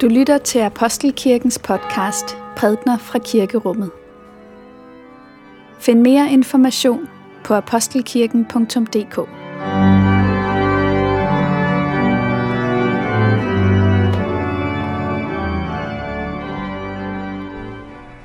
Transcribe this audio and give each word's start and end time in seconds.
Du 0.00 0.08
lytter 0.08 0.38
til 0.38 0.58
Apostelkirkens 0.58 1.58
podcast 1.58 2.36
Prædner 2.56 2.98
fra 2.98 3.18
Kirkerummet. 3.18 3.90
Find 5.78 6.00
mere 6.00 6.32
information 6.32 7.08
på 7.44 7.54
apostelkirken.dk. 7.54 9.16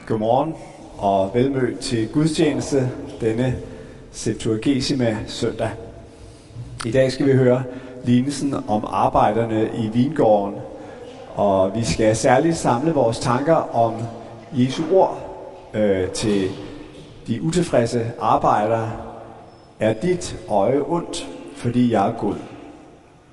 Godmorgen 0.07 0.53
og 0.97 1.31
velmødt 1.33 1.79
til 1.79 2.07
gudstjeneste 2.13 2.89
denne 3.21 3.55
Septuagesima 4.11 5.17
søndag. 5.27 5.69
I 6.85 6.91
dag 6.91 7.11
skal 7.11 7.25
vi 7.25 7.31
høre 7.31 7.63
lignelsen 8.05 8.53
om 8.67 8.85
arbejderne 8.87 9.69
i 9.77 9.89
vingården, 9.93 10.55
og 11.39 11.75
vi 11.75 11.83
skal 11.83 12.15
særligt 12.15 12.57
samle 12.57 12.93
vores 12.93 13.19
tanker 13.19 13.75
om 13.75 13.93
Jesu 14.53 14.83
ord 14.91 15.17
øh, 15.73 16.09
til 16.09 16.49
de 17.27 17.41
utilfredse 17.41 18.11
arbejdere. 18.21 18.91
Er 19.79 19.93
dit 19.93 20.35
øje 20.49 20.81
ondt, 20.87 21.27
fordi 21.55 21.91
jeg 21.91 22.07
er 22.07 22.11
god? 22.11 22.35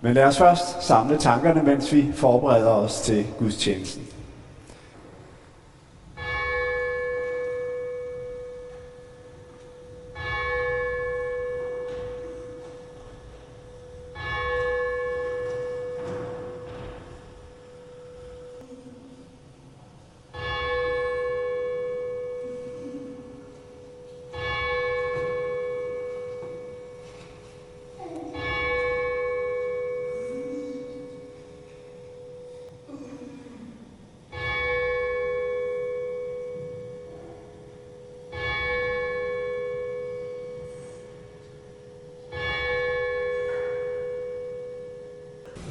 Men 0.00 0.14
lad 0.14 0.24
os 0.24 0.38
først 0.38 0.83
samle 0.83 1.16
tankerne, 1.16 1.62
mens 1.62 1.92
vi 1.92 2.06
forbereder 2.14 2.70
os 2.70 3.00
til 3.00 3.27
gudstjenesten. 3.38 4.02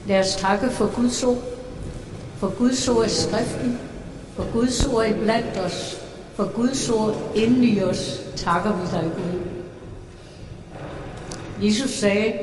Lad 0.07 0.19
os 0.19 0.35
takke 0.35 0.69
for 0.69 0.95
Guds 0.95 1.23
ord. 1.23 1.37
For 2.37 2.57
Guds 2.57 2.87
ord 2.87 3.05
i 3.05 3.09
skriften. 3.09 3.79
For 4.35 4.45
Guds 4.53 4.85
ord 4.85 5.05
i 5.05 5.13
blandt 5.13 5.57
os. 5.65 6.01
For 6.35 6.51
Guds 6.55 6.89
ord 6.89 7.15
inden 7.35 7.63
i 7.63 7.83
os 7.83 8.21
takker 8.35 8.73
vi 8.73 8.87
dig, 8.91 9.11
Gud. 9.15 9.39
Jesus 11.65 11.89
sagde, 11.89 12.33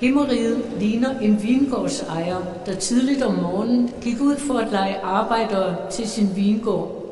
Himmeriget 0.00 0.64
ligner 0.78 1.18
en 1.18 1.42
vingårdsejer, 1.42 2.36
der 2.66 2.74
tidligt 2.74 3.22
om 3.22 3.34
morgenen 3.34 3.90
gik 4.00 4.20
ud 4.20 4.36
for 4.36 4.54
at 4.54 4.72
lege 4.72 5.00
arbejdere 5.00 5.76
til 5.90 6.08
sin 6.08 6.36
vingård. 6.36 7.02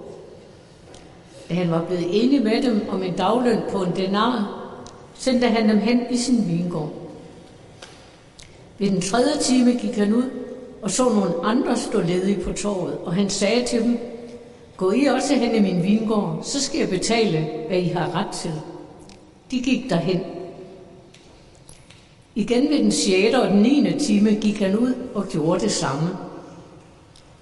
Da 1.49 1.55
han 1.55 1.71
var 1.71 1.83
blevet 1.85 2.25
enig 2.25 2.43
med 2.43 2.63
dem 2.63 2.87
om 2.91 3.03
en 3.03 3.17
dagløn 3.17 3.61
på 3.71 3.83
en 3.83 3.97
denar, 3.97 4.61
sendte 5.15 5.47
han 5.47 5.69
dem 5.69 5.79
hen 5.79 6.01
i 6.11 6.17
sin 6.17 6.49
vingård. 6.49 7.04
Ved 8.79 8.91
den 8.91 9.01
tredje 9.01 9.39
time 9.41 9.73
gik 9.73 9.97
han 9.97 10.15
ud 10.15 10.31
og 10.85 10.91
så 10.91 11.09
nogle 11.09 11.35
andre 11.43 11.77
stå 11.77 12.01
ledige 12.01 12.41
på 12.41 12.53
torvet, 12.53 12.99
og 13.05 13.15
han 13.15 13.31
sagde 13.31 13.65
til 13.67 13.83
dem, 13.83 13.99
Gå 14.77 14.93
I 14.93 15.05
også 15.05 15.35
hen 15.35 15.55
i 15.55 15.61
min 15.61 15.83
vingård, 15.83 16.41
så 16.43 16.61
skal 16.61 16.81
jeg 16.81 16.89
betale, 16.89 17.49
hvad 17.69 17.79
I 17.79 17.89
har 17.89 18.15
ret 18.15 18.35
til. 18.35 18.51
De 19.51 19.63
gik 19.63 19.91
derhen. 19.91 20.21
Igen 22.35 22.71
ved 22.71 22.79
den 22.79 22.93
6. 22.93 23.35
og 23.35 23.49
den 23.49 23.63
9. 23.63 23.99
time 23.99 24.35
gik 24.35 24.59
han 24.59 24.79
ud 24.79 24.95
og 25.15 25.29
gjorde 25.29 25.61
det 25.61 25.73
samme. 25.73 26.09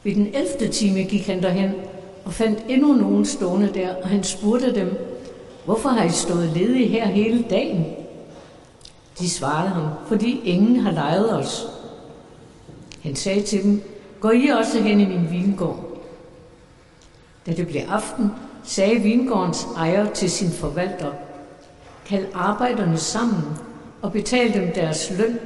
Ved 0.03 0.15
den 0.15 0.27
11. 0.35 0.73
time 0.73 1.03
gik 1.03 1.27
han 1.27 1.43
derhen 1.43 1.71
og 2.25 2.33
fandt 2.33 2.59
endnu 2.69 2.93
nogen 2.93 3.25
stående 3.25 3.71
der, 3.75 3.95
og 4.03 4.09
han 4.09 4.25
spurgte 4.25 4.75
dem, 4.75 4.99
Hvorfor 5.65 5.89
har 5.89 6.05
I 6.05 6.11
stået 6.11 6.51
ledige 6.55 6.87
her 6.87 7.07
hele 7.07 7.45
dagen? 7.51 7.85
De 9.19 9.31
svarede 9.31 9.69
ham, 9.69 9.89
fordi 10.09 10.41
ingen 10.45 10.77
har 10.77 10.91
lejet 10.91 11.37
os. 11.37 11.67
Han 13.03 13.17
sagde 13.17 13.43
til 13.43 13.63
dem, 13.63 13.83
gå 14.21 14.31
I 14.31 14.49
også 14.49 14.81
hen 14.81 15.01
i 15.01 15.05
min 15.05 15.31
vingård. 15.31 16.03
Da 17.47 17.53
det 17.53 17.67
blev 17.67 17.83
aften, 17.89 18.31
sagde 18.65 19.01
vingårdens 19.01 19.67
ejer 19.77 20.13
til 20.13 20.31
sin 20.31 20.51
forvalter, 20.51 21.13
kald 22.07 22.27
arbejderne 22.35 22.99
sammen 22.99 23.43
og 24.03 24.13
betal 24.13 24.55
dem 24.55 24.73
deres 24.75 25.13
løn, 25.19 25.39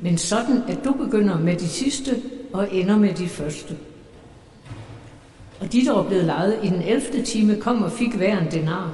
men 0.00 0.18
sådan 0.18 0.62
at 0.68 0.78
du 0.84 0.92
begynder 0.92 1.38
med 1.38 1.56
de 1.56 1.68
sidste 1.68 2.22
og 2.52 2.74
ender 2.74 2.96
med 2.96 3.14
de 3.14 3.28
første. 3.28 3.76
Og 5.60 5.72
de, 5.72 5.84
der 5.84 5.92
var 5.92 6.02
blevet 6.02 6.24
lejet 6.24 6.58
i 6.62 6.68
den 6.68 6.82
11. 6.82 7.24
time, 7.24 7.60
kom 7.60 7.82
og 7.82 7.92
fik 7.92 8.14
hver 8.14 8.38
en 8.38 8.50
denar. 8.50 8.92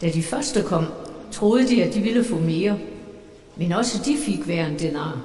Da 0.00 0.10
de 0.10 0.22
første 0.22 0.62
kom, 0.62 0.86
troede 1.32 1.68
de, 1.68 1.84
at 1.84 1.94
de 1.94 2.00
ville 2.00 2.24
få 2.24 2.38
mere, 2.38 2.78
men 3.56 3.72
også 3.72 4.02
de 4.06 4.16
fik 4.16 4.38
hver 4.38 4.66
en 4.66 4.78
denar. 4.78 5.20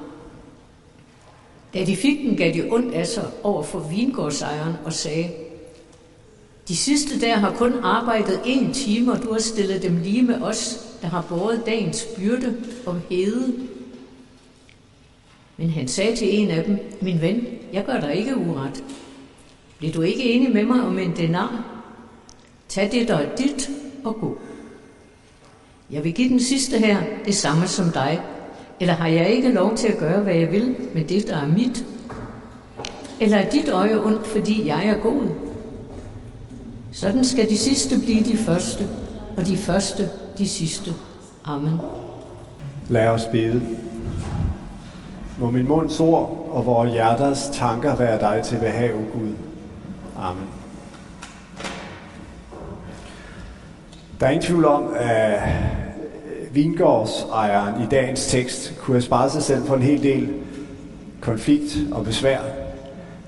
Da 1.73 1.85
de 1.85 1.95
fik 1.95 2.19
den, 2.19 2.37
gav 2.37 2.53
de 2.53 2.69
ondt 2.71 2.93
af 2.93 3.07
sig 3.07 3.27
over 3.43 3.63
for 3.63 3.79
vingårdsejeren 3.79 4.73
og 4.85 4.93
sagde, 4.93 5.29
de 6.67 6.75
sidste 6.75 7.21
der 7.21 7.35
har 7.35 7.51
kun 7.51 7.73
arbejdet 7.83 8.41
en 8.45 8.73
time, 8.73 9.11
og 9.11 9.23
du 9.23 9.31
har 9.31 9.39
stillet 9.39 9.83
dem 9.83 9.97
lige 10.03 10.21
med 10.21 10.41
os, 10.41 10.87
der 11.01 11.07
har 11.07 11.25
båret 11.29 11.63
dagens 11.65 12.07
byrde 12.17 12.57
og 12.85 13.01
hede. 13.09 13.53
Men 15.57 15.69
han 15.69 15.87
sagde 15.87 16.15
til 16.15 16.39
en 16.39 16.49
af 16.49 16.63
dem, 16.63 16.79
min 17.01 17.21
ven, 17.21 17.47
jeg 17.73 17.85
gør 17.85 17.99
dig 17.99 18.15
ikke 18.15 18.37
uret. 18.37 18.83
Bliver 19.77 19.93
du 19.93 20.01
ikke 20.01 20.23
enig 20.23 20.53
med 20.53 20.63
mig 20.63 20.81
om 20.81 20.99
en 20.99 21.15
denar? 21.17 21.65
Tag 22.69 22.91
det, 22.91 23.07
der 23.07 23.15
er 23.15 23.35
dit, 23.35 23.69
og 24.03 24.15
gå. 24.15 24.37
Jeg 25.91 26.03
vil 26.03 26.13
give 26.13 26.29
den 26.29 26.39
sidste 26.39 26.77
her 26.77 26.97
det 27.25 27.35
samme 27.35 27.67
som 27.67 27.91
dig. 27.91 28.19
Eller 28.79 28.93
har 28.93 29.07
jeg 29.07 29.29
ikke 29.29 29.51
lov 29.51 29.75
til 29.75 29.87
at 29.87 29.97
gøre, 29.97 30.19
hvad 30.19 30.33
jeg 30.33 30.51
vil 30.51 30.75
med 30.93 31.03
det, 31.03 31.27
der 31.27 31.37
er 31.37 31.47
mit? 31.47 31.85
Eller 33.19 33.37
er 33.37 33.49
dit 33.49 33.69
øje 33.69 34.05
ondt, 34.05 34.27
fordi 34.27 34.67
jeg 34.67 34.87
er 34.87 34.97
god? 34.97 35.21
Sådan 36.91 37.25
skal 37.25 37.49
de 37.49 37.57
sidste 37.57 37.99
blive 37.99 38.23
de 38.23 38.37
første, 38.37 38.87
og 39.37 39.45
de 39.45 39.57
første 39.57 40.09
de 40.37 40.47
sidste. 40.47 40.93
Amen. 41.45 41.79
Lad 42.89 43.07
os 43.07 43.25
bede. 43.25 43.61
Må 45.39 45.51
min 45.51 45.67
munds 45.67 45.99
ord 45.99 46.49
og 46.51 46.65
vores 46.65 46.91
hjerters 46.91 47.49
tanker 47.53 47.95
være 47.95 48.19
dig 48.19 48.43
til 48.43 48.57
behag, 48.57 48.91
Gud. 49.13 49.33
Amen. 50.19 50.47
Der 54.19 54.25
er 54.25 54.29
ingen 54.29 54.45
tvivl 54.45 54.65
om, 54.65 54.93
at 54.95 55.39
vingårdsejeren 56.51 57.83
i 57.83 57.85
dagens 57.91 58.27
tekst 58.27 58.73
kunne 58.79 58.95
have 58.95 59.01
sparet 59.01 59.31
sig 59.31 59.43
selv 59.43 59.65
for 59.65 59.75
en 59.75 59.81
hel 59.81 60.03
del 60.03 60.29
konflikt 61.21 61.77
og 61.91 62.05
besvær, 62.05 62.39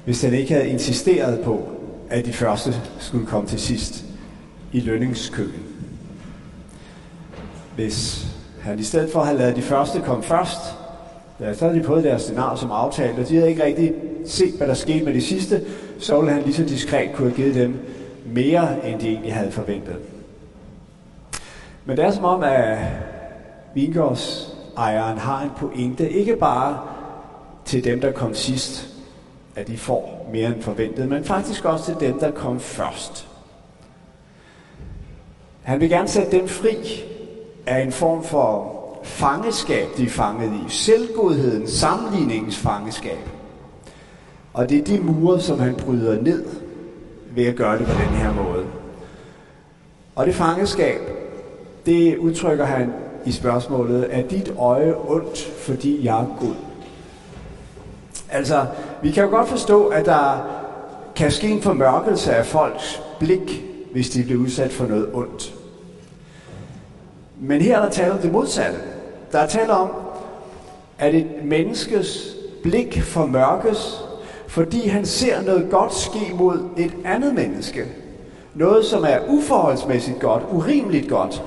hvis 0.06 0.22
han 0.22 0.34
ikke 0.34 0.54
havde 0.54 0.68
insisteret 0.68 1.40
på, 1.40 1.70
at 2.10 2.26
de 2.26 2.34
første 2.34 2.74
skulle 3.00 3.26
komme 3.26 3.48
til 3.48 3.60
sidst 3.60 4.06
i 4.72 4.80
lønningskøen. 4.80 5.64
Hvis 7.76 8.28
han 8.62 8.80
i 8.80 8.84
stedet 8.84 9.12
for 9.12 9.22
havde 9.22 9.38
lavet 9.38 9.56
de 9.56 9.62
første 9.62 10.00
komme 10.00 10.24
først, 10.24 10.60
ja, 11.40 11.54
så 11.54 11.66
havde 11.66 11.80
de 11.80 11.84
fået 11.84 12.04
deres 12.04 12.26
denar 12.26 12.56
som 12.56 12.72
aftalt, 12.72 13.20
og 13.20 13.30
de 13.30 13.36
havde 13.36 13.50
ikke 13.50 13.64
rigtig 13.64 13.94
set, 14.26 14.54
hvad 14.58 14.68
der 14.68 14.74
skete 14.74 15.06
med 15.06 15.14
de 15.14 15.22
sidste, 15.22 15.62
så 16.00 16.20
ville 16.20 16.34
han 16.34 16.44
lige 16.44 16.54
så 16.54 16.64
diskret 16.64 17.10
kunne 17.14 17.30
have 17.30 17.44
givet 17.44 17.56
dem 17.56 17.76
mere, 18.26 18.90
end 18.90 19.00
de 19.00 19.08
egentlig 19.08 19.34
havde 19.34 19.52
forventet. 19.52 19.96
Men 21.90 21.98
det 21.98 22.06
er 22.06 22.12
som 22.12 22.26
om, 22.26 22.44
at 22.44 22.78
vingårdsejeren 23.74 25.18
har 25.18 25.42
en 25.42 25.50
pointe, 25.58 26.10
ikke 26.10 26.36
bare 26.36 26.80
til 27.66 27.84
dem, 27.84 28.02
der 28.02 28.12
kom 28.12 28.34
sidst, 28.34 28.88
at 29.56 29.68
de 29.68 29.78
får 29.78 30.30
mere 30.34 30.48
end 30.48 30.62
forventet, 30.62 31.10
men 31.10 31.24
faktisk 31.24 31.66
også 31.66 31.86
til 31.86 32.08
dem, 32.10 32.20
der 32.20 32.32
kom 32.32 32.60
først. 32.60 33.28
Han 35.62 35.80
vil 35.80 35.90
gerne 35.90 36.08
sætte 36.08 36.32
dem 36.32 36.48
fri 36.48 37.04
af 37.66 37.82
en 37.82 37.92
form 37.92 38.24
for 38.24 38.76
fangeskab, 39.04 39.88
de 39.98 40.06
er 40.06 40.10
fanget 40.10 40.54
i. 40.54 40.70
Selvgodheden, 40.72 41.68
sammenligningens 41.68 42.58
fangeskab. 42.58 43.30
Og 44.54 44.70
det 44.70 44.80
er 44.80 44.84
de 44.84 45.00
mure, 45.00 45.40
som 45.40 45.60
han 45.60 45.76
bryder 45.76 46.22
ned 46.22 46.46
ved 47.36 47.46
at 47.46 47.56
gøre 47.56 47.78
det 47.80 47.86
på 47.88 47.94
den 47.94 48.18
her 48.18 48.34
måde. 48.34 48.66
Og 50.16 50.26
det 50.26 50.36
fangeskab, 50.36 51.19
det 51.86 52.18
udtrykker 52.18 52.66
han 52.66 52.94
i 53.26 53.32
spørgsmålet, 53.32 54.08
er 54.10 54.22
dit 54.22 54.54
øje 54.60 54.96
ondt, 55.08 55.40
fordi 55.40 56.06
jeg 56.06 56.20
er 56.20 56.38
god? 56.40 56.56
Altså, 58.32 58.66
Vi 59.02 59.12
kan 59.12 59.24
jo 59.24 59.30
godt 59.30 59.48
forstå, 59.48 59.88
at 59.88 60.06
der 60.06 60.48
kan 61.16 61.32
ske 61.32 61.50
en 61.50 61.62
formørkelse 61.62 62.36
af 62.36 62.46
folks 62.46 63.02
blik, 63.20 63.64
hvis 63.92 64.10
de 64.10 64.24
bliver 64.24 64.42
udsat 64.42 64.72
for 64.72 64.86
noget 64.86 65.10
ondt. 65.14 65.54
Men 67.40 67.62
her 67.62 67.78
er 67.78 67.82
der 67.84 67.90
tale 67.90 68.12
om 68.12 68.18
det 68.18 68.32
modsatte. 68.32 68.80
Der 69.32 69.40
er 69.40 69.48
tale 69.48 69.74
om, 69.74 69.90
at 70.98 71.16
et 71.16 71.28
menneskes 71.44 72.36
blik 72.64 73.02
formørkes, 73.02 74.02
fordi 74.48 74.88
han 74.88 75.06
ser 75.06 75.42
noget 75.42 75.68
godt 75.72 75.94
ske 75.96 76.34
mod 76.36 76.60
et 76.78 76.94
andet 77.06 77.34
menneske. 77.34 77.86
Noget, 78.56 78.86
som 78.86 79.04
er 79.04 79.20
uforholdsmæssigt 79.28 80.20
godt, 80.20 80.44
urimeligt 80.52 81.10
godt. 81.10 81.44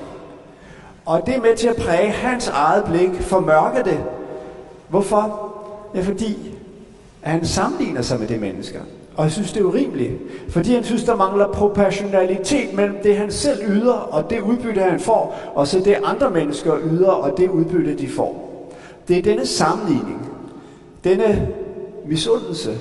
Og 1.05 1.21
det 1.25 1.35
er 1.35 1.41
med 1.41 1.55
til 1.55 1.67
at 1.67 1.75
præge 1.75 2.09
hans 2.09 2.47
eget 2.47 2.83
blik, 2.83 3.21
formørke 3.21 3.83
det. 3.89 4.03
Hvorfor? 4.89 5.53
Ja, 5.95 6.01
fordi 6.01 6.55
han 7.21 7.45
sammenligner 7.45 8.01
sig 8.01 8.19
med 8.19 8.27
det 8.27 8.39
mennesker. 8.41 8.79
Og 9.17 9.23
jeg 9.23 9.31
synes, 9.31 9.53
det 9.53 9.61
er 9.61 9.65
urimeligt. 9.65 10.13
Fordi 10.49 10.73
han 10.73 10.83
synes, 10.83 11.03
der 11.03 11.15
mangler 11.15 11.47
proportionalitet 11.47 12.73
mellem 12.73 12.95
det, 13.03 13.17
han 13.17 13.31
selv 13.31 13.59
yder, 13.67 13.93
og 13.93 14.29
det 14.29 14.41
udbytte, 14.41 14.81
han 14.81 14.99
får, 14.99 15.35
og 15.55 15.67
så 15.67 15.79
det, 15.79 15.97
andre 16.03 16.29
mennesker 16.29 16.77
yder, 16.91 17.11
og 17.11 17.37
det 17.37 17.49
udbytte, 17.49 17.97
de 17.97 18.09
får. 18.09 18.49
Det 19.07 19.17
er 19.17 19.21
denne 19.21 19.45
sammenligning, 19.45 20.29
denne 21.03 21.47
misundelse, 22.05 22.77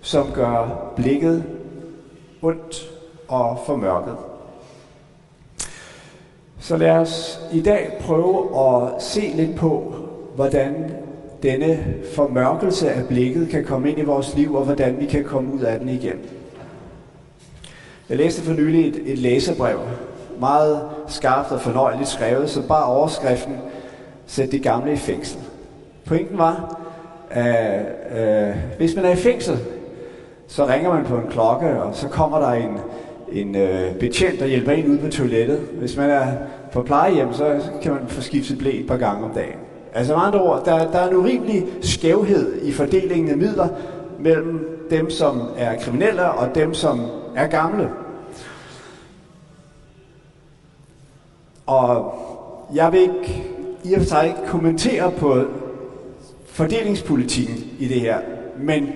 som 0.00 0.26
gør 0.34 0.68
blikket 0.96 1.44
ondt 2.42 2.90
og 3.28 3.58
formørket. 3.66 4.16
Så 6.60 6.76
lad 6.76 6.90
os 6.90 7.40
i 7.52 7.60
dag 7.60 7.92
prøve 8.00 8.48
at 8.58 9.02
se 9.02 9.32
lidt 9.34 9.56
på, 9.56 9.94
hvordan 10.34 10.90
denne 11.42 11.84
formørkelse 12.14 12.90
af 12.90 13.08
blikket 13.08 13.48
kan 13.48 13.64
komme 13.64 13.90
ind 13.90 13.98
i 13.98 14.04
vores 14.04 14.34
liv, 14.36 14.54
og 14.54 14.64
hvordan 14.64 15.00
vi 15.00 15.06
kan 15.06 15.24
komme 15.24 15.54
ud 15.54 15.60
af 15.60 15.78
den 15.78 15.88
igen. 15.88 16.16
Jeg 18.08 18.16
læste 18.16 18.42
for 18.42 18.52
nylig 18.52 18.88
et, 18.88 19.02
et 19.06 19.18
læserbrev, 19.18 19.78
meget 20.40 20.80
skarpt 21.06 21.52
og 21.52 21.60
fornøjeligt 21.60 22.08
skrevet, 22.08 22.50
så 22.50 22.68
bare 22.68 22.84
overskriften 22.84 23.56
sætte 24.26 24.52
de 24.52 24.58
gamle 24.58 24.92
i 24.92 24.96
fængsel. 24.96 25.40
Pointen 26.06 26.38
var, 26.38 26.80
at 27.30 27.80
øh, 28.18 28.56
hvis 28.76 28.96
man 28.96 29.04
er 29.04 29.10
i 29.10 29.16
fængsel, 29.16 29.58
så 30.46 30.66
ringer 30.66 30.94
man 30.94 31.04
på 31.04 31.16
en 31.16 31.30
klokke, 31.30 31.82
og 31.82 31.94
så 31.94 32.08
kommer 32.08 32.38
der 32.38 32.50
en, 32.52 32.78
en 33.32 33.56
øh, 33.56 33.94
betjent, 33.94 34.40
der 34.40 34.46
hjælper 34.46 34.72
en 34.72 34.90
ud 34.90 34.98
på 34.98 35.08
toilettet. 35.08 35.58
Hvis 35.58 35.96
man 35.96 36.10
er 36.10 36.26
på 36.72 36.82
plejehjem, 36.82 37.32
så 37.32 37.60
kan 37.82 37.92
man 37.92 38.08
få 38.08 38.20
skiftet 38.20 38.58
blæ 38.58 38.80
et 38.80 38.86
par 38.86 38.96
gange 38.96 39.24
om 39.24 39.30
dagen. 39.30 39.58
Altså 39.94 40.16
med 40.16 40.22
andre 40.24 40.42
ord, 40.42 40.64
der, 40.64 40.90
der 40.90 40.98
er 40.98 41.08
en 41.08 41.16
urimelig 41.16 41.66
skævhed 41.80 42.62
i 42.62 42.72
fordelingen 42.72 43.30
af 43.30 43.36
midler 43.36 43.68
mellem 44.18 44.78
dem, 44.90 45.10
som 45.10 45.42
er 45.56 45.78
kriminelle 45.78 46.30
og 46.30 46.54
dem, 46.54 46.74
som 46.74 47.00
er 47.36 47.46
gamle. 47.46 47.90
Og 51.66 52.14
jeg 52.74 52.92
vil 52.92 53.00
ikke 53.00 53.44
i 53.84 53.94
og 53.94 54.00
for 54.00 54.06
sig 54.08 54.26
ikke 54.26 54.46
kommentere 54.46 55.12
på 55.12 55.44
fordelingspolitikken 56.46 57.56
i 57.78 57.88
det 57.88 58.00
her, 58.00 58.18
men, 58.58 58.88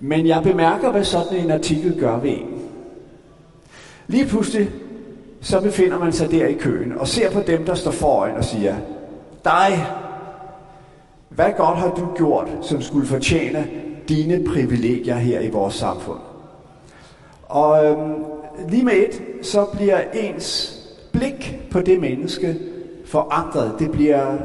men 0.00 0.26
jeg 0.26 0.42
bemærker, 0.42 0.90
hvad 0.90 1.04
sådan 1.04 1.38
en 1.38 1.50
artikel 1.50 2.00
gør 2.00 2.18
ved 2.18 2.30
en. 2.30 2.49
Lige 4.06 4.26
pludselig, 4.26 4.70
så 5.40 5.60
befinder 5.60 5.98
man 5.98 6.12
sig 6.12 6.30
der 6.30 6.46
i 6.46 6.52
køen 6.52 6.92
og 6.98 7.08
ser 7.08 7.30
på 7.30 7.40
dem, 7.46 7.64
der 7.64 7.74
står 7.74 7.90
foran 7.90 8.36
og 8.36 8.44
siger, 8.44 8.74
dig, 9.44 9.86
hvad 11.28 11.52
godt 11.56 11.78
har 11.78 11.94
du 11.94 12.08
gjort, 12.16 12.48
som 12.62 12.82
skulle 12.82 13.06
fortjene 13.06 13.66
dine 14.08 14.44
privilegier 14.44 15.16
her 15.16 15.40
i 15.40 15.50
vores 15.50 15.74
samfund? 15.74 16.18
Og 17.42 17.86
øhm, 17.86 18.14
lige 18.68 18.84
med 18.84 18.92
et, 18.92 19.22
så 19.46 19.64
bliver 19.64 20.00
ens 20.12 20.76
blik 21.12 21.60
på 21.70 21.80
det 21.80 22.00
menneske 22.00 22.56
forandret. 23.06 23.74
Det 23.78 23.92
bliver 23.92 24.36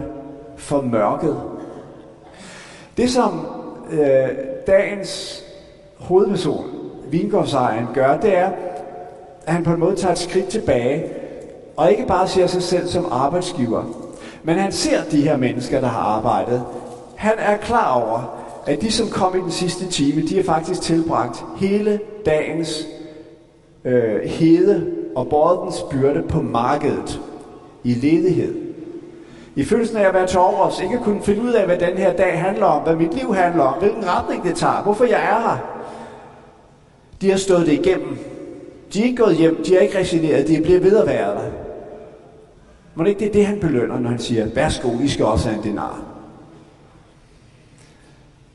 formørket. 0.57 1.41
Det 2.97 3.09
som 3.09 3.45
øh, 3.91 4.29
dagens 4.67 5.43
hovedperson, 5.97 6.65
vingårdsejeren, 7.09 7.87
gør, 7.93 8.17
det 8.17 8.37
er, 8.37 8.51
at 9.45 9.53
han 9.53 9.63
på 9.63 9.73
en 9.73 9.79
måde 9.79 9.95
tager 9.95 10.11
et 10.11 10.17
skridt 10.17 10.47
tilbage, 10.47 11.05
og 11.77 11.91
ikke 11.91 12.05
bare 12.07 12.27
ser 12.27 12.47
sig 12.47 12.63
selv 12.63 12.87
som 12.87 13.07
arbejdsgiver, 13.11 13.83
men 14.43 14.55
han 14.57 14.71
ser 14.71 15.03
de 15.11 15.21
her 15.21 15.37
mennesker, 15.37 15.79
der 15.79 15.87
har 15.87 15.99
arbejdet. 15.99 16.63
Han 17.15 17.33
er 17.37 17.57
klar 17.57 18.01
over, 18.01 18.45
at 18.65 18.81
de, 18.81 18.91
som 18.91 19.07
kom 19.09 19.37
i 19.37 19.41
den 19.41 19.51
sidste 19.51 19.87
time, 19.87 20.21
de 20.21 20.35
har 20.35 20.43
faktisk 20.43 20.81
tilbragt 20.81 21.45
hele 21.57 21.99
dagens 22.25 22.87
øh, 23.85 24.21
hede 24.21 24.91
og 25.15 25.27
båret 25.27 25.59
dens 25.63 25.85
byrde 25.91 26.23
på 26.29 26.41
markedet 26.41 27.21
i 27.83 27.93
ledighed. 27.93 28.55
I 29.55 29.63
følelsen 29.63 29.97
af 29.97 30.07
at 30.07 30.13
være 30.13 30.27
til 30.27 30.39
ikke 30.83 30.95
at 30.95 31.03
kunne 31.03 31.21
finde 31.23 31.41
ud 31.41 31.51
af, 31.51 31.65
hvad 31.65 31.77
den 31.77 31.97
her 31.97 32.13
dag 32.13 32.39
handler 32.39 32.65
om, 32.65 32.83
hvad 32.83 32.95
mit 32.95 33.13
liv 33.13 33.35
handler 33.35 33.63
om, 33.63 33.79
hvilken 33.79 34.03
retning 34.07 34.43
det 34.43 34.55
tager, 34.55 34.83
hvorfor 34.83 35.05
jeg 35.05 35.19
er 35.19 35.39
her. 35.39 35.57
De 37.21 37.31
har 37.31 37.37
stået 37.37 37.65
det 37.65 37.73
igennem. 37.73 38.17
De 38.93 38.99
er 38.99 39.03
ikke 39.03 39.23
gået 39.23 39.35
hjem, 39.35 39.63
de 39.63 39.75
er 39.75 39.79
ikke 39.79 39.99
resigneret, 39.99 40.47
de 40.47 40.61
bliver 40.61 40.79
ved 40.79 40.97
at 40.97 41.07
være 41.07 41.35
der. 41.35 41.51
Må 42.95 43.03
det 43.03 43.09
ikke 43.09 43.19
det 43.19 43.27
er 43.27 43.33
det, 43.33 43.45
han 43.45 43.59
belønner, 43.59 43.99
når 43.99 44.09
han 44.09 44.19
siger, 44.19 44.47
værsgo, 44.55 44.99
I 45.03 45.07
skal 45.07 45.25
også 45.25 45.49
have 45.49 45.57
en 45.57 45.63
dinar. 45.63 46.03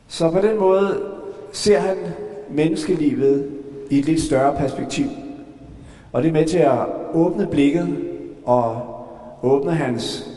Så 0.08 0.30
på 0.30 0.40
den 0.40 0.58
måde 0.58 1.02
ser 1.52 1.78
han 1.78 1.96
menneskelivet 2.50 3.50
i 3.90 3.98
et 3.98 4.04
lidt 4.04 4.22
større 4.22 4.56
perspektiv. 4.56 5.06
Og 6.12 6.22
det 6.22 6.28
er 6.28 6.32
med 6.32 6.46
til 6.46 6.58
at 6.58 6.78
åbne 7.14 7.46
blikket 7.46 7.96
og 8.44 8.82
åbne 9.42 9.74
hans 9.74 10.30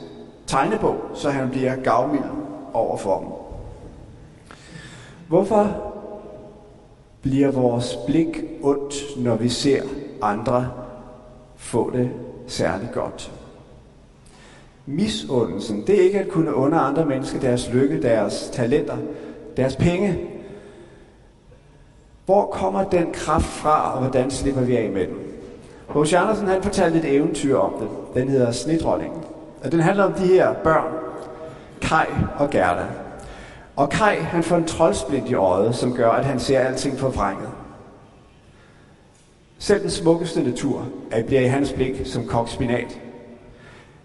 tegnebog, 0.48 0.96
så 1.14 1.30
han 1.30 1.50
bliver 1.50 1.76
gavmild 1.76 2.24
over 2.74 2.98
for 2.98 3.20
dem. 3.20 3.28
Hvorfor 5.28 5.93
bliver 7.24 7.52
vores 7.52 7.98
blik 8.08 8.44
ondt, 8.62 8.96
når 9.18 9.36
vi 9.36 9.50
ser 9.50 9.84
andre 10.22 10.72
få 11.56 11.92
det 11.92 12.10
særlig 12.48 12.90
godt? 12.94 13.32
Misundelsen, 14.86 15.84
det 15.88 16.00
er 16.00 16.04
ikke 16.04 16.20
at 16.20 16.30
kunne 16.30 16.56
under 16.56 16.80
andre 16.80 17.06
mennesker 17.06 17.40
deres 17.40 17.70
lykke, 17.74 18.02
deres 18.02 18.50
talenter, 18.54 18.98
deres 19.58 19.76
penge. 19.76 20.20
Hvor 22.26 22.46
kommer 22.46 22.84
den 22.84 23.12
kraft 23.14 23.46
fra, 23.46 23.94
og 23.94 24.00
hvordan 24.00 24.32
slipper 24.32 24.62
vi 24.62 24.76
af 24.76 24.90
med 24.90 25.08
den? 25.08 25.16
H.C. 25.90 26.14
Andersen 26.14 26.48
han 26.48 26.64
fortalte 26.64 27.00
et 27.00 27.16
eventyr 27.16 27.58
om 27.58 27.74
det. 27.80 27.88
Den 28.14 28.30
hedder 28.30 28.52
Snedronningen. 28.52 29.22
Og 29.64 29.72
den 29.72 29.80
handler 29.80 30.04
om 30.04 30.14
de 30.14 30.28
her 30.28 30.54
børn, 30.54 30.94
Kai 31.82 32.06
og 32.40 32.50
Gerda. 32.50 32.86
Og 33.76 33.90
Kai, 33.90 34.16
han 34.16 34.44
får 34.44 34.56
en 34.56 34.66
troldsplint 34.66 35.30
i 35.30 35.34
øjet, 35.34 35.76
som 35.76 35.94
gør, 35.94 36.10
at 36.10 36.26
han 36.26 36.40
ser 36.40 36.60
alting 36.60 37.00
forvrænget. 37.00 37.50
Selv 39.60 39.82
den 39.82 39.90
smukkeste 39.90 40.44
natur 40.44 40.86
bliver 41.28 41.42
i 41.42 41.48
hans 41.48 41.74
blik 41.74 42.02
som 42.06 42.28
kokspinat. 42.28 43.00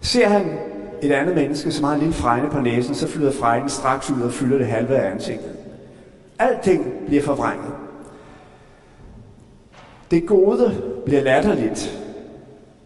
Ser 0.01 0.27
han 0.27 0.59
et 1.01 1.11
andet 1.11 1.35
menneske, 1.35 1.71
som 1.71 1.83
har 1.83 1.93
en 1.93 1.99
lille 1.99 2.13
fregne 2.13 2.49
på 2.49 2.59
næsen, 2.59 2.95
så 2.95 3.07
flyder 3.07 3.31
fregnen 3.31 3.69
straks 3.69 4.11
ud 4.11 4.21
og 4.21 4.31
fylder 4.31 4.57
det 4.57 4.67
halve 4.67 4.97
af 4.97 5.11
ansigtet. 5.11 5.51
Alting 6.39 6.93
bliver 7.07 7.23
forvrænget. 7.23 7.73
Det 10.11 10.25
gode 10.25 10.81
bliver 11.05 11.21
latterligt. 11.21 11.99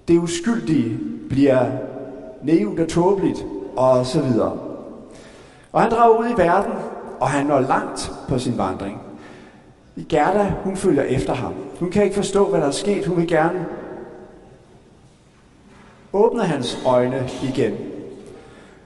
Det 0.07 0.17
uskyldige 0.17 0.99
bliver 1.29 1.71
naivt 2.43 2.79
og 2.79 2.87
tåbeligt, 2.87 3.45
og 3.75 4.05
så 4.05 4.21
videre. 4.21 4.59
Og 5.73 5.81
han 5.81 5.91
drager 5.91 6.17
ud 6.17 6.29
i 6.29 6.37
verden, 6.37 6.73
og 7.19 7.29
han 7.29 7.45
når 7.45 7.59
langt 7.59 8.11
på 8.29 8.39
sin 8.39 8.57
vandring. 8.57 9.01
Gerda, 10.09 10.53
hun 10.63 10.77
følger 10.77 11.03
efter 11.03 11.33
ham. 11.33 11.53
Hun 11.79 11.91
kan 11.91 12.03
ikke 12.03 12.15
forstå, 12.15 12.49
hvad 12.49 12.61
der 12.61 12.67
er 12.67 12.71
sket. 12.71 13.05
Hun 13.05 13.17
vil 13.17 13.27
gerne 13.27 13.65
åbne 16.13 16.43
hans 16.43 16.77
øjne 16.85 17.29
igen. 17.43 17.73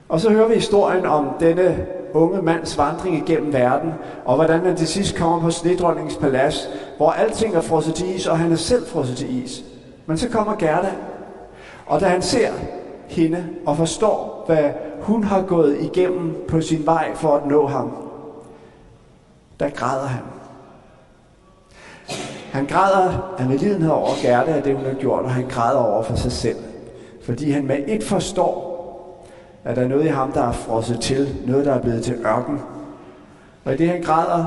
Og 0.08 0.20
så 0.20 0.30
hører 0.30 0.48
vi 0.48 0.54
historien 0.54 1.06
om 1.06 1.28
denne 1.40 1.86
unge 2.14 2.42
mands 2.42 2.78
vandring 2.78 3.16
igennem 3.28 3.52
verden, 3.52 3.92
og 4.24 4.34
hvordan 4.34 4.60
han 4.60 4.76
til 4.76 4.86
sidst 4.86 5.16
kommer 5.16 5.40
på 5.40 5.50
snedronningens 5.50 6.16
palads, 6.16 6.68
hvor 6.96 7.10
alting 7.10 7.54
er 7.54 7.60
frosset 7.60 7.94
til 7.94 8.16
is, 8.16 8.26
og 8.26 8.38
han 8.38 8.52
er 8.52 8.56
selv 8.56 8.86
frosset 8.86 9.16
til 9.16 9.44
is. 9.44 9.64
Men 10.06 10.18
så 10.18 10.28
kommer 10.28 10.54
Gerda, 10.54 10.92
og 11.86 12.00
da 12.00 12.06
han 12.06 12.22
ser 12.22 12.52
hende 13.08 13.46
og 13.66 13.76
forstår, 13.76 14.37
hvad 14.48 14.70
hun 15.00 15.24
har 15.24 15.42
gået 15.42 15.80
igennem 15.80 16.44
på 16.48 16.60
sin 16.60 16.86
vej 16.86 17.14
for 17.14 17.36
at 17.36 17.46
nå 17.46 17.66
ham, 17.66 17.92
der 19.60 19.70
græder 19.70 20.06
han. 20.06 20.22
Han 22.52 22.66
græder 22.66 23.34
af 23.38 23.46
medlidenhed 23.46 23.90
over 23.90 24.08
Gerda 24.22 24.52
af 24.52 24.62
det, 24.62 24.76
hun 24.76 24.84
har 24.84 24.94
gjort, 24.94 25.24
og 25.24 25.30
han 25.30 25.46
græder 25.48 25.78
over 25.78 26.02
for 26.02 26.16
sig 26.16 26.32
selv. 26.32 26.56
Fordi 27.24 27.50
han 27.50 27.66
med 27.66 27.78
et 27.86 28.04
forstår, 28.04 28.68
at 29.64 29.76
der 29.76 29.82
er 29.82 29.88
noget 29.88 30.04
i 30.04 30.08
ham, 30.08 30.32
der 30.32 30.42
er 30.42 30.52
frosset 30.52 31.00
til, 31.00 31.36
noget, 31.46 31.66
der 31.66 31.74
er 31.74 31.80
blevet 31.80 32.04
til 32.04 32.14
ørken. 32.26 32.60
Og 33.64 33.74
i 33.74 33.76
det 33.76 33.88
han 33.88 34.02
græder, 34.02 34.46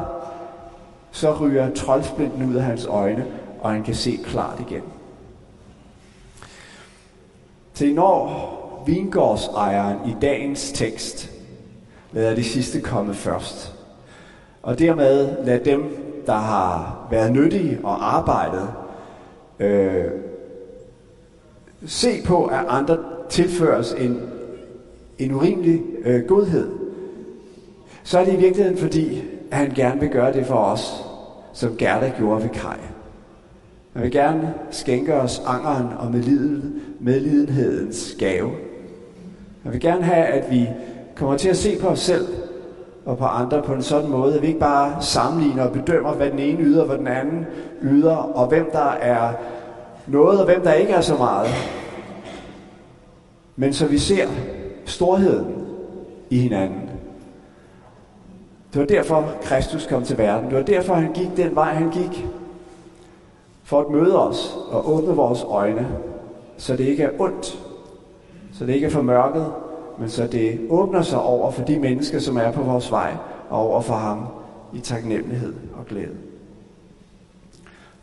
så 1.12 1.38
ryger 1.42 1.74
troldsplinten 1.74 2.50
ud 2.50 2.56
af 2.56 2.64
hans 2.64 2.86
øjne, 2.86 3.26
og 3.62 3.72
han 3.72 3.84
kan 3.84 3.96
se 3.96 4.20
klart 4.26 4.60
igen. 4.60 4.84
Til 7.74 7.96
når 7.96 8.61
vingårdsejeren 8.86 9.98
i 10.10 10.16
dagens 10.22 10.72
tekst 10.72 11.32
lader 12.12 12.36
de 12.36 12.44
sidste 12.44 12.82
komme 12.82 13.14
først, 13.14 13.74
og 14.64 14.80
dermed 14.80 15.46
lad 15.46 15.60
dem, 15.60 15.84
der 16.26 16.34
har 16.34 17.08
været 17.12 17.32
nyttige 17.32 17.80
og 17.84 18.16
arbejdet, 18.16 18.70
øh, 19.60 20.06
se 21.86 22.22
på, 22.26 22.46
at 22.46 22.66
andre 22.68 22.98
tilføres 23.30 23.94
en, 23.94 24.22
en 25.20 25.34
urimelig 25.34 25.82
øh, 26.04 26.26
godhed, 26.26 26.70
så 28.04 28.20
er 28.20 28.26
det 28.26 28.34
i 28.34 28.38
virkeligheden 28.38 28.78
fordi, 28.78 29.24
at 29.52 29.58
han 29.58 29.72
gerne 29.76 30.00
vil 30.00 30.10
gøre 30.10 30.34
det 30.34 30.46
for 30.46 30.56
os, 30.56 31.04
som 31.54 31.78
Gerda 31.78 32.14
gjorde 32.18 32.44
ved 32.44 32.50
Kaj. 32.50 32.78
Han 33.94 34.04
vil 34.04 34.12
gerne 34.12 34.54
skænke 34.72 35.14
os 35.14 35.42
angeren 35.46 35.88
og 36.00 36.12
medlidenhedens 37.00 38.16
gave. 38.20 38.52
Jeg 39.66 39.74
vil 39.74 39.82
gerne 39.82 40.04
have, 40.04 40.26
at 40.26 40.52
vi 40.52 40.70
kommer 41.16 41.38
til 41.38 41.50
at 41.50 41.58
se 41.58 41.80
på 41.80 41.88
os 41.88 42.00
selv 42.00 42.28
og 43.06 43.18
på 43.18 43.26
andre 43.26 43.62
på 43.62 43.74
en 43.74 43.82
sådan 43.82 44.10
måde, 44.10 44.36
at 44.36 44.42
vi 44.42 44.48
ikke 44.48 44.60
bare 44.60 45.02
sammenligner 45.02 45.64
og 45.64 45.72
bedømmer, 45.72 46.14
hvad 46.14 46.30
den 46.30 46.40
ene 46.40 46.64
yder, 46.64 46.86
hvad 46.86 46.98
den 46.98 47.08
anden 47.08 47.46
yder, 47.82 48.16
og 48.16 48.48
hvem 48.48 48.70
der 48.72 48.90
er 48.90 49.34
noget, 50.08 50.40
og 50.40 50.46
hvem 50.46 50.62
der 50.62 50.74
ikke 50.74 50.94
er 50.94 51.02
så 51.02 51.16
meget. 51.16 51.50
Men 53.56 53.74
så 53.74 53.88
vi 53.88 53.98
ser 53.98 54.28
storheden 54.86 55.56
i 56.30 56.38
hinanden. 56.38 56.90
Det 58.74 58.80
var 58.80 58.88
derfor, 58.88 59.32
Kristus 59.44 59.88
kom 59.88 60.04
til 60.04 60.18
verden. 60.18 60.50
Det 60.50 60.58
var 60.58 60.64
derfor, 60.64 60.94
han 60.94 61.14
gik 61.14 61.38
den 61.38 61.56
vej, 61.56 61.74
han 61.74 61.90
gik. 61.90 62.26
For 63.64 63.82
at 63.82 63.90
møde 63.90 64.28
os 64.28 64.58
og 64.72 64.90
åbne 64.90 65.16
vores 65.16 65.44
øjne, 65.44 65.88
så 66.58 66.76
det 66.76 66.84
ikke 66.84 67.04
er 67.04 67.10
ondt, 67.20 67.60
så 68.62 68.68
det 68.68 68.74
ikke 68.74 68.88
er 68.88 68.92
for 68.92 69.02
mørket, 69.02 69.46
men 70.00 70.10
så 70.10 70.28
det 70.28 70.60
åbner 70.70 71.02
sig 71.02 71.22
over 71.22 71.52
for 71.52 71.64
de 71.64 71.80
mennesker, 71.80 72.20
som 72.20 72.38
er 72.38 72.52
på 72.52 72.62
vores 72.62 72.92
vej, 72.92 73.14
og 73.50 73.60
over 73.60 73.82
for 73.82 73.94
ham 73.94 74.28
i 74.74 74.80
taknemmelighed 74.80 75.54
og 75.80 75.86
glæde. 75.86 76.18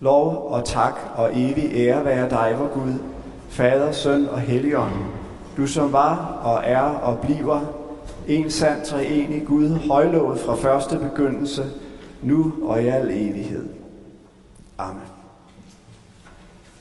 Lov 0.00 0.46
og 0.50 0.64
tak 0.64 0.94
og 1.16 1.30
evig 1.34 1.70
ære 1.74 2.04
være 2.04 2.30
dig, 2.30 2.54
vor 2.58 2.66
Gud, 2.74 2.94
Fader, 3.48 3.92
Søn 3.92 4.28
og 4.28 4.40
Helligånd, 4.40 4.92
du 5.56 5.66
som 5.66 5.92
var 5.92 6.40
og 6.44 6.62
er 6.64 6.82
og 6.82 7.18
bliver 7.18 7.60
en 8.28 8.50
sand 8.50 8.84
treenig 8.84 9.44
Gud, 9.46 9.70
højlovet 9.70 10.38
fra 10.38 10.54
første 10.54 10.98
begyndelse, 10.98 11.64
nu 12.22 12.52
og 12.62 12.82
i 12.82 12.86
al 12.86 13.10
evighed. 13.10 13.68
Amen. 14.78 15.17